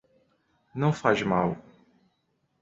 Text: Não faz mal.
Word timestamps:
Não 0.73 0.91
faz 0.91 1.21
mal. 1.21 1.55